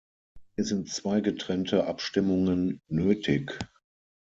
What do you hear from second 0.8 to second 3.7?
zwei getrennte Abstimmungen nötig.